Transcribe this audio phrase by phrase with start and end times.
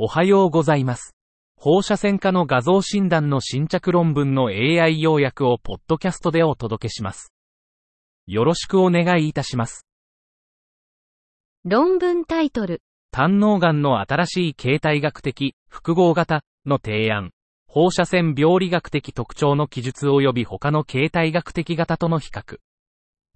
[0.00, 1.16] おはようございます。
[1.56, 7.32] 放射線科の画像診断の新着論文の AI 要約をポッドキャストでお届けします。
[8.28, 9.88] よろしくお願いいたします。
[11.64, 12.80] 論文タイトル、
[13.10, 17.32] 胆脳癌の新しい形態学的複合型の提案。
[17.66, 22.58] 放射線病理学的特徴の記述及び他の形態学的型との比較。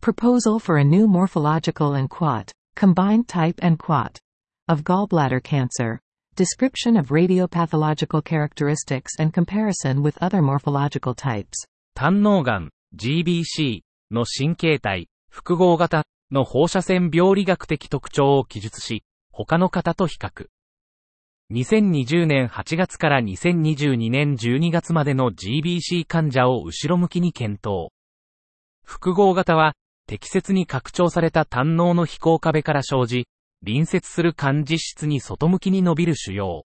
[0.01, 4.21] Proposal for a new morphological and quat, combined type and quat,
[4.69, 6.02] of gallbladder cancer.
[6.35, 11.67] Description of radiopathological characteristics and comparison with other morphological types.
[11.95, 13.81] 胆脳癌 GBC
[14.11, 20.47] の新形態複合型の放射線病理学的特徴を記述し、他の型と比較。
[21.53, 27.91] 2020年8月から2022年12月までの GBC 患者を後ろ向きに検討。
[28.83, 29.75] 複合型は、
[30.07, 33.27] 適切に拡張された胆脳の飛行壁から生じ、
[33.65, 36.63] 隣接する肝実質に外向きに伸びる腫瘍。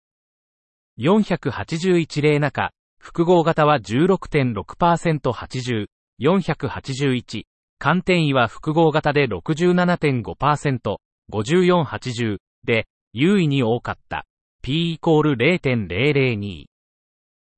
[0.99, 5.87] 481例中、複合型は16.6%、80、
[6.19, 7.43] 481。
[7.79, 10.97] 寒転移は複合型で67.5%、
[11.31, 14.25] 54、80で、優位に多かった。
[14.63, 16.65] P イコール0.002。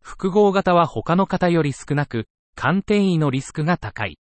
[0.02, 4.20] 複合型は他の型より少なく、寒転移のリスクが高い。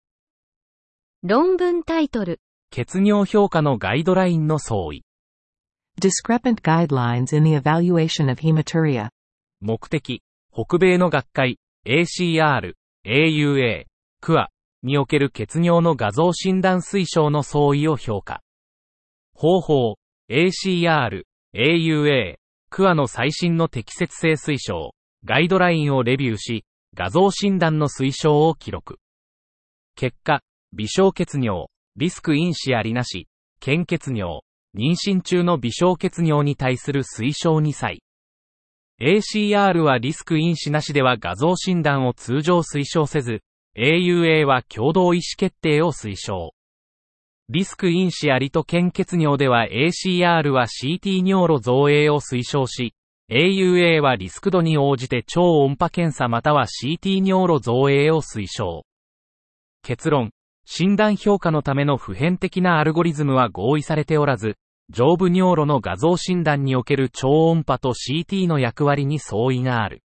[1.23, 2.41] 論文タイトル、
[2.75, 5.05] 血尿評価のガイドラインの相違。
[6.01, 9.11] Discrepant guidelines in the evaluation of hematuria.
[9.61, 10.23] 目的、
[10.53, 12.73] 北米の学会、ACR、
[13.07, 13.85] AUA、
[14.21, 14.49] クア
[14.83, 18.43] における血尿の画像診断推奨の相違を評価。
[19.37, 19.95] 方法、
[20.29, 21.23] ACR、
[21.55, 22.35] AUA、
[22.71, 28.99] クアの最新の適切性推奨、ガイドラインをレビューし、画像診断の推奨を記録。
[29.95, 30.41] 結果、
[30.73, 33.29] 微小血尿、リスク因子ありなし、
[33.61, 34.41] 献血尿、
[34.77, 38.03] 妊娠中の微小血尿に対する推奨2歳。
[39.01, 43.43] ACR はリスク因子なしでは画像診断を通常推奨せず、
[43.77, 46.55] AUA は共同意思決定を推奨。
[47.49, 52.95] リスク因子ありと献血尿では ACR は CT 尿路造影を推奨し、
[53.31, 58.85] AUA はリスク度に応じて超音波検査または CT 尿路造影を推奨。
[59.83, 60.31] 結論、
[60.67, 64.57] 診断評価のための普遍的なアルゴリズムは合意されておらず、
[64.91, 70.03] 上部尿路の画像診断における超音波と CT の役割に相違がある。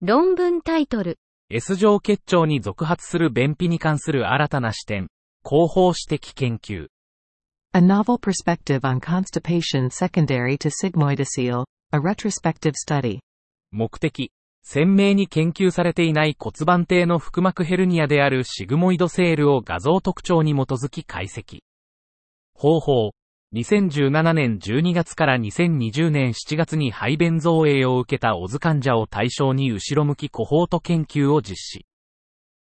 [0.00, 1.18] 論文タイトル、
[1.50, 5.08] S 状結腸に続発する便秘に関する新たな視点、
[5.44, 6.88] 広報指摘研究。
[7.74, 11.64] A novel perspective on constipation secondary to sigmoidocele.
[11.92, 13.20] A retrospective study.
[13.70, 14.30] 目的、
[14.64, 21.60] 鮮明に研究されていない骨盤底の腹膜ヘルニアであるシグモイドセールを画像特徴に基づき解析。
[22.54, 23.12] 方法、
[23.54, 31.86] 2017年12月から2020年7月に排便造影を受けたオズ患者を対象に後ろ向きコホート研究を実施。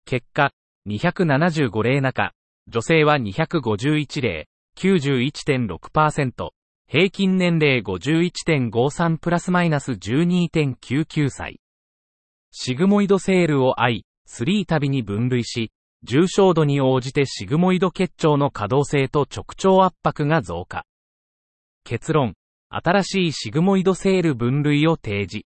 [0.05, 0.51] 結果、
[0.87, 2.33] 275例中、
[2.67, 4.47] 女性は251例、
[4.77, 6.49] 91.6%、
[6.87, 11.59] 平均年齢51.53プラスマイナス12.99歳。
[12.57, 15.73] シグモイドセールを I、3旅に分類し、
[16.03, 20.85] 重症度に応じてシグモイド結腸の可動性と直腸圧迫が増加。
[21.83, 22.33] 結論、
[22.69, 25.45] 新しいシグモイドセール分類を提示。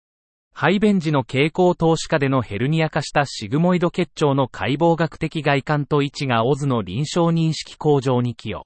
[0.51, 8.65] 排便時の経口投資下でのヘルニア化したシグモイド結腸の解剖学的外観と位置がオズの臨床認識向上に寄与。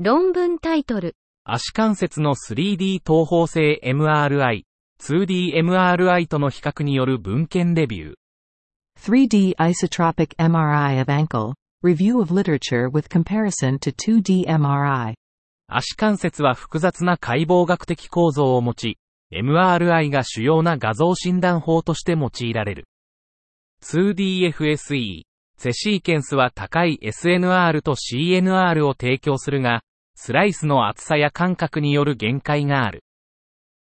[0.00, 4.64] 論文タイトル、足関節の 3D 東方性 MRI、
[5.02, 8.14] 2DMRI との比較による文献レビュー。
[9.00, 11.54] 3D isotropic MRI of ankle.
[11.84, 15.14] Review of literature with comparison to 2D MRI.
[15.68, 18.98] 足関節は複雑な解剖学的構造を持ち、
[19.32, 22.84] MRI が主要な画像診断法として用いられる。
[23.82, 25.22] 2DFSE、
[25.58, 29.82] セシーケンスは高い SNR と CNR を提供するが、
[30.14, 33.02] スライスの厚さや間隔による限界がある。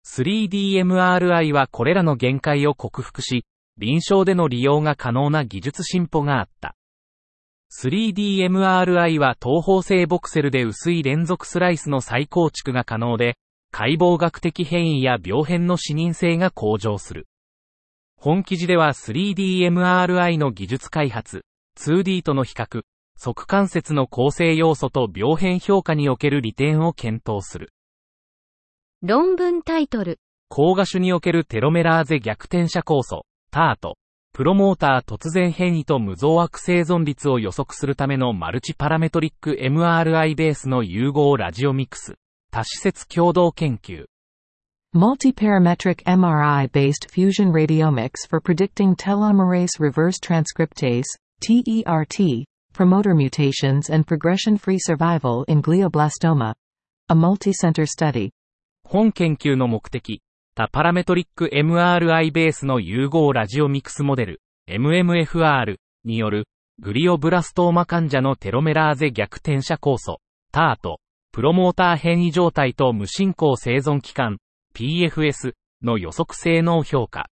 [0.07, 3.45] 3DMRI はこれらの限界を克服し、
[3.79, 6.75] 臨床での利用が可能な技術進歩があった。
[7.73, 13.39] 3DMRI は東方性ボクセルで薄い連続スライスの再構築が可能で、
[13.71, 17.27] 解剖学的変異や病変の視認性が向上する。
[18.17, 21.45] 本記事では 3DMRI の技術開発、
[21.79, 22.83] 2D との比較、
[23.17, 27.73] 側関節の構成要素と病変評価における利点を検討する。
[29.05, 33.97] 論文タイトル、抗芽種におけるテロメラーゼ逆転者酵素、タート、
[34.33, 42.15] プロモーター突然変異と無増悪生存率を予測するためのマルチパラメトリック MRI ベースの融合ラジオミクス、
[42.53, 44.05] 多施設共同研究。
[44.95, 51.07] Multiparametric MRI-based fusion radiomics for predicting telomerase reverse transcriptase,
[51.41, 56.55] TERT, promoter mutations and progression-free survival in glioblastoma.
[57.09, 58.31] A multicenter study.
[58.93, 60.21] 本研究の目的、
[60.55, 66.45] 多パラメトリック MRI ベースの融合ラジオミクスモデル、MMFR による、
[66.79, 70.19] グリオブラストーマ患者のテロメラーゼ逆転写酵素、
[70.53, 70.97] TART、
[71.33, 74.37] プロモーター変異状態と無進行生存期間、
[74.75, 77.31] PFS の予測性能評価。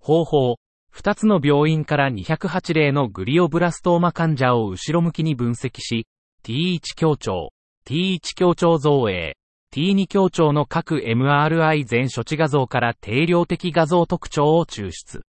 [0.00, 0.56] 方法、
[0.94, 6.06] 2つの病院から208例のグリオブラストーマ患者を後ろ向きに分析し、
[6.44, 7.50] T1 強調、
[7.84, 9.34] T1 強調造影、
[9.72, 15.22] T2 強調の各 MRI 全処置画像から定量的画像特徴を抽出。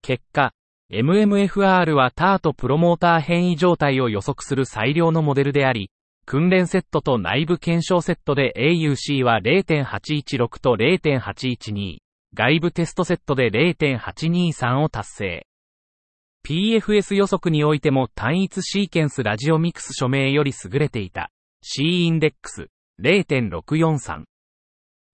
[0.00, 0.52] 結果、
[0.90, 5.90] MMFR は TART プロモーター変異状態を予測する最良のモデルであり、
[6.24, 11.98] 訓練セットと内部検証セットで AUC は0.816と0.812、
[12.32, 15.46] 外部テストセットで0.823を達成。
[16.48, 21.30] PFS 予測においても単一シーケンスラジオミクス署名より優れていた
[21.62, 22.68] C インデックス
[23.00, 24.24] 0.643。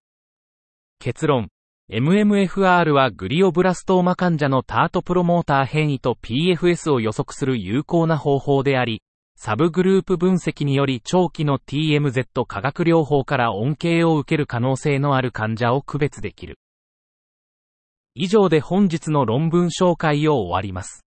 [0.98, 1.48] 結論。
[1.92, 9.02] MMFR はグリオブラストーマ患者のタートプロモーター変異と PFS を予測する有効な方法であり、
[9.36, 16.58] サブグループ分析により長期の TMZ 化学療法から恩恵を受ける可能性のある患者を区別できる。
[18.14, 21.04] 以上で本日の論文紹介を終わります。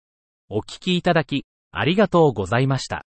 [0.48, 3.04] お聞きいただき、ありがとうございました。